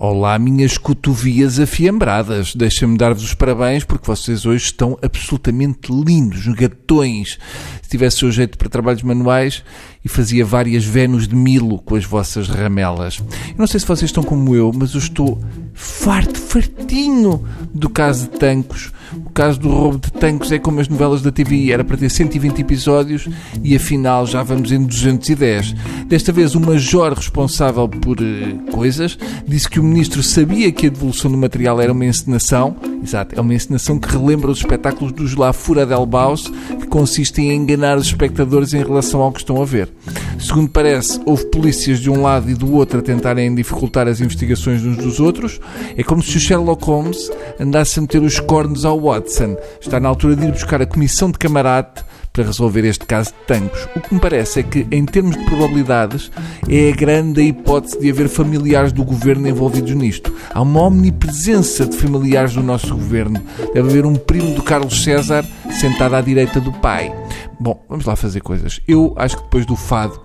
Olá, 0.00 0.38
minhas 0.38 0.78
cotovias 0.78 1.58
afiambradas. 1.58 2.54
Deixem-me 2.54 2.96
dar-vos 2.96 3.24
os 3.24 3.34
parabéns 3.34 3.82
porque 3.82 4.06
vocês 4.06 4.46
hoje 4.46 4.66
estão 4.66 4.96
absolutamente 5.02 5.90
lindos, 5.90 6.46
gatões. 6.54 7.36
Se 7.82 7.88
tivesse 7.88 8.24
o 8.24 8.30
jeito 8.30 8.56
para 8.56 8.68
trabalhos 8.68 9.02
manuais 9.02 9.64
e 10.04 10.08
fazia 10.08 10.46
várias 10.46 10.84
Vênus 10.84 11.26
de 11.26 11.34
Milo 11.34 11.80
com 11.80 11.96
as 11.96 12.04
vossas 12.04 12.48
ramelas. 12.48 13.18
Eu 13.18 13.56
não 13.58 13.66
sei 13.66 13.80
se 13.80 13.86
vocês 13.86 14.08
estão 14.08 14.22
como 14.22 14.54
eu, 14.54 14.70
mas 14.72 14.92
eu 14.92 15.00
estou 15.00 15.42
farto, 15.78 16.40
fartinho 16.40 17.44
do 17.72 17.88
caso 17.88 18.24
de 18.24 18.36
Tancos. 18.36 18.92
O 19.14 19.30
caso 19.30 19.60
do 19.60 19.68
roubo 19.68 19.98
de 19.98 20.12
Tancos 20.12 20.50
é 20.50 20.58
como 20.58 20.80
as 20.80 20.88
novelas 20.88 21.22
da 21.22 21.30
TV, 21.30 21.70
era 21.70 21.84
para 21.84 21.96
ter 21.96 22.10
120 22.10 22.60
episódios 22.60 23.28
e 23.62 23.74
afinal 23.76 24.26
já 24.26 24.42
vamos 24.42 24.72
em 24.72 24.84
210. 24.84 25.74
Desta 26.06 26.32
vez 26.32 26.54
o 26.54 26.60
major 26.60 27.12
responsável 27.12 27.88
por 27.88 28.18
uh, 28.20 28.72
coisas 28.72 29.16
disse 29.46 29.70
que 29.70 29.78
o 29.78 29.84
ministro 29.84 30.22
sabia 30.22 30.72
que 30.72 30.88
a 30.88 30.90
devolução 30.90 31.30
do 31.30 31.38
material 31.38 31.80
era 31.80 31.92
uma 31.92 32.04
encenação, 32.04 32.76
exato, 33.02 33.38
é 33.38 33.40
uma 33.40 33.54
encenação 33.54 33.98
que 33.98 34.10
relembra 34.10 34.50
os 34.50 34.58
espetáculos 34.58 35.12
dos 35.12 35.36
La 35.36 35.52
Fura 35.52 35.86
del 35.86 36.04
Baus, 36.04 36.50
que 36.80 36.86
consistem 36.88 37.50
em 37.50 37.56
enganar 37.62 37.96
os 37.96 38.06
espectadores 38.06 38.74
em 38.74 38.82
relação 38.82 39.22
ao 39.22 39.32
que 39.32 39.38
estão 39.38 39.62
a 39.62 39.64
ver. 39.64 39.88
Segundo 40.38 40.70
parece, 40.70 41.20
houve 41.26 41.44
polícias 41.46 41.98
de 41.98 42.08
um 42.08 42.22
lado 42.22 42.48
e 42.48 42.54
do 42.54 42.72
outro 42.74 43.00
a 43.00 43.02
tentarem 43.02 43.54
dificultar 43.54 44.06
as 44.06 44.20
investigações 44.20 44.84
uns 44.84 44.96
dos 44.96 45.18
outros. 45.18 45.60
É 45.96 46.02
como 46.02 46.22
se 46.22 46.36
o 46.36 46.40
Sherlock 46.40 46.84
Holmes 46.84 47.30
andasse 47.58 47.98
a 47.98 48.02
meter 48.02 48.22
os 48.22 48.38
cornos 48.38 48.84
ao 48.84 49.00
Watson. 49.00 49.56
Está 49.80 49.98
na 49.98 50.08
altura 50.08 50.36
de 50.36 50.46
ir 50.46 50.52
buscar 50.52 50.80
a 50.80 50.86
comissão 50.86 51.30
de 51.30 51.38
camarate 51.38 52.04
para 52.32 52.44
resolver 52.44 52.84
este 52.84 53.04
caso 53.04 53.30
de 53.30 53.46
Tancos. 53.46 53.88
O 53.96 54.00
que 54.00 54.14
me 54.14 54.20
parece 54.20 54.60
é 54.60 54.62
que, 54.62 54.86
em 54.92 55.04
termos 55.04 55.36
de 55.36 55.44
probabilidades, 55.44 56.30
é 56.68 56.90
a 56.90 56.94
grande 56.94 57.40
a 57.40 57.44
hipótese 57.44 57.98
de 57.98 58.08
haver 58.08 58.28
familiares 58.28 58.92
do 58.92 59.02
governo 59.02 59.48
envolvidos 59.48 59.92
nisto. 59.94 60.32
Há 60.54 60.62
uma 60.62 60.82
omnipresença 60.82 61.84
de 61.84 61.96
familiares 61.96 62.54
do 62.54 62.62
nosso 62.62 62.94
governo. 62.94 63.42
Deve 63.74 63.88
haver 63.88 64.06
um 64.06 64.14
primo 64.14 64.54
do 64.54 64.62
Carlos 64.62 65.02
César 65.02 65.44
sentado 65.80 66.14
à 66.14 66.20
direita 66.20 66.60
do 66.60 66.72
pai. 66.74 67.12
Bom, 67.60 67.84
vamos 67.88 68.04
lá 68.04 68.14
fazer 68.14 68.40
coisas. 68.40 68.80
Eu 68.86 69.12
acho 69.16 69.36
que 69.36 69.42
depois 69.42 69.66
do 69.66 69.74
fado, 69.74 70.20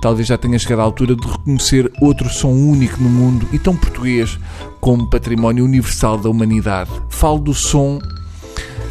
talvez 0.00 0.28
já 0.28 0.38
tenha 0.38 0.58
chegado 0.58 0.80
à 0.80 0.82
altura 0.84 1.16
de 1.16 1.26
reconhecer 1.26 1.90
outro 2.00 2.28
som 2.28 2.50
único 2.50 3.02
no 3.02 3.08
mundo 3.08 3.48
e 3.52 3.58
tão 3.58 3.76
português 3.76 4.38
como 4.80 5.10
património 5.10 5.64
universal 5.64 6.16
da 6.16 6.28
humanidade. 6.28 6.90
Falo 7.08 7.40
do 7.40 7.52
som 7.52 7.98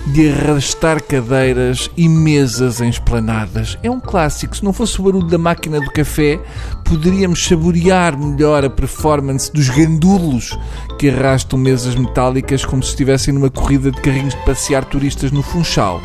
de 0.08 0.30
arrastar 0.30 1.02
cadeiras 1.02 1.90
e 1.98 2.08
mesas 2.08 2.80
em 2.80 2.90
esplanadas. 2.90 3.78
É 3.82 3.90
um 3.90 4.00
clássico. 4.00 4.56
Se 4.56 4.64
não 4.64 4.72
fosse 4.72 5.00
o 5.00 5.04
barulho 5.04 5.28
da 5.28 5.38
máquina 5.38 5.80
do 5.80 5.90
café, 5.92 6.40
poderíamos 6.84 7.44
saborear 7.44 8.18
melhor 8.18 8.64
a 8.64 8.70
performance 8.70 9.52
dos 9.52 9.70
gandulos 9.70 10.58
que 11.00 11.10
arrastam 11.10 11.58
mesas 11.58 11.96
metálicas 11.96 12.64
como 12.64 12.84
se 12.84 12.90
estivessem 12.90 13.34
numa 13.34 13.50
corrida 13.50 13.90
de 13.90 14.00
carrinhos 14.02 14.36
de 14.36 14.46
passear 14.46 14.86
turistas 14.86 15.32
no 15.32 15.42
Funchal. 15.42 16.00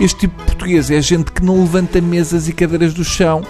Este 0.00 0.20
tipo 0.20 0.38
de 0.38 0.46
português 0.46 0.90
é 0.92 1.00
gente 1.00 1.32
que 1.32 1.44
não 1.44 1.60
levanta 1.60 2.00
mesas 2.00 2.48
e 2.48 2.52
cadeiras 2.52 2.94
do 2.94 3.02
chão 3.02 3.42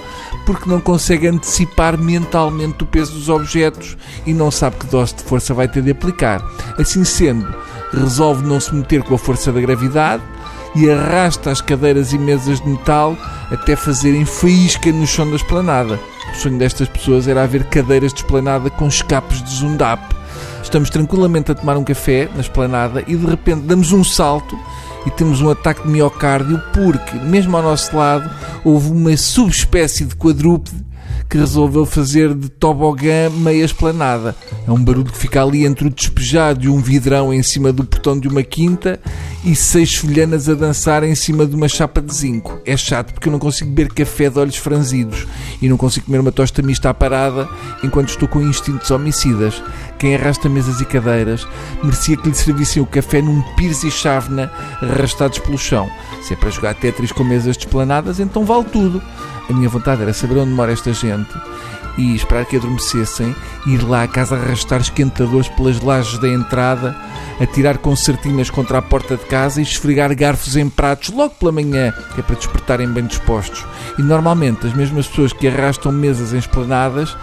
porque 0.46 0.68
não 0.68 0.80
consegue 0.80 1.26
antecipar 1.26 1.98
mentalmente 1.98 2.82
o 2.82 2.86
peso 2.86 3.12
dos 3.12 3.28
objetos 3.28 3.98
e 4.24 4.32
não 4.32 4.50
sabe 4.50 4.76
que 4.76 4.86
dose 4.86 5.14
de 5.14 5.24
força 5.24 5.52
vai 5.52 5.68
ter 5.68 5.82
de 5.82 5.90
aplicar. 5.90 6.42
Assim 6.78 7.04
sendo, 7.04 7.54
resolve 7.92 8.46
não 8.46 8.58
se 8.58 8.74
meter 8.74 9.02
com 9.02 9.14
a 9.14 9.18
força 9.18 9.52
da 9.52 9.60
gravidade 9.60 10.22
e 10.74 10.90
arrasta 10.90 11.50
as 11.50 11.60
cadeiras 11.60 12.14
e 12.14 12.18
mesas 12.18 12.62
de 12.62 12.68
metal 12.68 13.14
até 13.50 13.76
fazerem 13.76 14.24
faísca 14.24 14.90
no 14.90 15.06
chão 15.06 15.28
da 15.28 15.36
esplanada. 15.36 16.00
O 16.32 16.34
sonho 16.34 16.58
destas 16.58 16.88
pessoas 16.88 17.28
era 17.28 17.42
haver 17.42 17.64
cadeiras 17.64 18.14
de 18.14 18.20
esplanada 18.20 18.70
com 18.70 18.88
escapes 18.88 19.42
de 19.42 19.50
zundap. 19.50 20.02
Estamos 20.62 20.88
tranquilamente 20.88 21.52
a 21.52 21.54
tomar 21.54 21.76
um 21.76 21.84
café 21.84 22.28
na 22.34 22.40
esplanada 22.40 23.04
e 23.06 23.14
de 23.16 23.26
repente 23.26 23.62
damos 23.62 23.92
um 23.92 24.02
salto 24.02 24.58
e 25.08 25.10
temos 25.10 25.40
um 25.40 25.48
ataque 25.48 25.84
de 25.84 25.88
miocárdio 25.88 26.62
porque, 26.74 27.16
mesmo 27.16 27.56
ao 27.56 27.62
nosso 27.62 27.96
lado, 27.96 28.30
houve 28.62 28.90
uma 28.90 29.16
subespécie 29.16 30.04
de 30.04 30.14
quadrúpede 30.14 30.76
que 31.30 31.38
resolveu 31.38 31.86
fazer 31.86 32.34
de 32.34 32.50
tobogã 32.50 33.30
meia 33.30 33.64
esplanada. 33.64 34.36
É 34.66 34.70
um 34.70 34.82
barulho 34.82 35.10
que 35.10 35.16
fica 35.16 35.42
ali 35.42 35.64
entre 35.64 35.86
o 35.86 35.90
despejado 35.90 36.60
de 36.60 36.68
um 36.68 36.80
vidrão 36.80 37.32
em 37.32 37.42
cima 37.42 37.72
do 37.72 37.84
portão 37.84 38.20
de 38.20 38.28
uma 38.28 38.42
quinta 38.42 39.00
e 39.44 39.54
seis 39.54 39.94
folhanas 39.94 40.48
a 40.48 40.54
dançar 40.54 41.02
em 41.04 41.14
cima 41.14 41.46
de 41.46 41.54
uma 41.54 41.68
chapa 41.68 42.00
de 42.00 42.14
zinco. 42.14 42.60
É 42.66 42.76
chato 42.76 43.12
porque 43.12 43.28
eu 43.28 43.32
não 43.32 43.38
consigo 43.38 43.70
beber 43.70 43.92
café 43.92 44.28
de 44.28 44.38
olhos 44.38 44.56
franzidos 44.56 45.26
e 45.62 45.68
não 45.68 45.76
consigo 45.76 46.06
comer 46.06 46.18
uma 46.18 46.32
tosta 46.32 46.62
mista 46.62 46.90
à 46.90 46.94
parada 46.94 47.48
enquanto 47.82 48.08
estou 48.08 48.28
com 48.28 48.40
instintos 48.40 48.90
homicidas. 48.90 49.62
Quem 49.98 50.14
arrasta 50.14 50.48
mesas 50.48 50.80
e 50.80 50.84
cadeiras 50.84 51.46
merecia 51.82 52.16
que 52.16 52.28
lhe 52.28 52.34
servissem 52.34 52.82
o 52.82 52.86
café 52.86 53.22
num 53.22 53.42
pires 53.56 53.82
e 53.84 53.90
chávena 53.90 54.50
arrastados 54.82 55.38
pelo 55.38 55.58
chão. 55.58 55.90
Se 56.22 56.34
é 56.34 56.36
para 56.36 56.50
jogar 56.50 56.74
Tetris 56.74 57.12
com 57.12 57.24
mesas 57.24 57.56
desplanadas, 57.56 58.20
então 58.20 58.44
vale 58.44 58.64
tudo. 58.64 59.02
A 59.48 59.52
minha 59.52 59.68
vontade 59.68 60.02
era 60.02 60.12
saber 60.12 60.38
onde 60.38 60.52
mora 60.52 60.72
esta 60.72 60.92
gente 60.92 61.30
e 61.98 62.14
esperar 62.14 62.46
que 62.46 62.56
adormecessem, 62.56 63.34
ir 63.66 63.82
lá 63.82 64.04
à 64.04 64.08
casa 64.08 64.36
arrastar 64.36 64.80
esquentadores 64.80 65.48
pelas 65.48 65.80
lajes 65.80 66.18
da 66.18 66.28
entrada, 66.28 66.96
atirar 67.40 67.78
concertinas 67.78 68.48
contra 68.48 68.78
a 68.78 68.82
porta 68.82 69.16
de 69.16 69.24
casa 69.28 69.60
e 69.60 69.62
esfregar 69.62 70.14
garfos 70.14 70.56
em 70.56 70.68
pratos 70.68 71.10
logo 71.10 71.34
pela 71.34 71.52
manhã, 71.52 71.92
que 72.14 72.20
é 72.20 72.22
para 72.22 72.36
despertarem 72.36 72.88
bem 72.88 73.06
dispostos. 73.06 73.64
E 73.98 74.02
normalmente 74.02 74.66
as 74.66 74.74
mesmas 74.74 75.06
pessoas 75.06 75.32
que 75.32 75.46
arrastam 75.46 75.92
mesas 75.92 76.32
em 76.32 76.38
esplanadas 76.38 77.16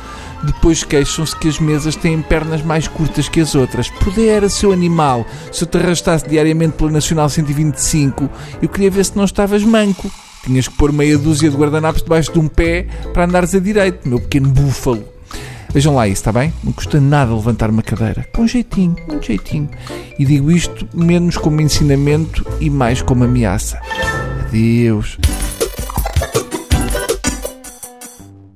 depois 0.43 0.83
queixam-se 0.83 1.35
que 1.35 1.47
as 1.47 1.59
mesas 1.59 1.95
têm 1.95 2.21
pernas 2.21 2.61
mais 2.61 2.87
curtas 2.87 3.27
que 3.27 3.39
as 3.39 3.55
outras. 3.55 3.89
Pudera, 3.89 4.47
seu 4.49 4.71
animal, 4.71 5.25
se 5.51 5.63
eu 5.63 5.67
te 5.67 5.77
arrastasse 5.77 6.27
diariamente 6.27 6.73
pela 6.73 6.91
Nacional 6.91 7.29
125, 7.29 8.29
eu 8.61 8.69
queria 8.69 8.91
ver 8.91 9.05
se 9.05 9.17
não 9.17 9.25
estavas 9.25 9.63
manco. 9.63 10.11
Tinhas 10.43 10.67
que 10.67 10.75
pôr 10.75 10.91
meia 10.91 11.17
dúzia 11.17 11.49
de 11.49 11.57
guardanapos 11.57 12.03
debaixo 12.03 12.31
de 12.31 12.39
um 12.39 12.47
pé 12.47 12.87
para 13.13 13.25
andares 13.25 13.55
a 13.55 13.59
direito, 13.59 14.07
meu 14.07 14.19
pequeno 14.19 14.49
búfalo. 14.49 15.14
Vejam 15.75 15.93
lá 15.93 16.07
isso, 16.07 16.21
está 16.21 16.31
bem? 16.31 16.53
Não 16.63 16.71
custa 16.71 17.01
nada 17.01 17.35
levantar 17.35 17.69
uma 17.69 17.83
cadeira. 17.83 18.25
Com 18.33 18.47
jeitinho, 18.47 18.95
com 19.05 19.21
jeitinho. 19.21 19.69
E 20.17 20.23
digo 20.23 20.49
isto 20.49 20.87
menos 20.93 21.35
como 21.35 21.59
ensinamento 21.59 22.47
e 22.61 22.69
mais 22.69 23.01
como 23.01 23.25
ameaça. 23.25 23.77
Adeus. 24.47 25.17